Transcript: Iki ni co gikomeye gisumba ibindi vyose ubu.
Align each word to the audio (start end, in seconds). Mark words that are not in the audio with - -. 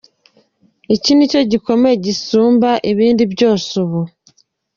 Iki 0.95 1.11
ni 1.15 1.25
co 1.31 1.39
gikomeye 1.51 1.95
gisumba 2.05 2.69
ibindi 2.91 3.23
vyose 3.33 3.69
ubu. 3.83 4.01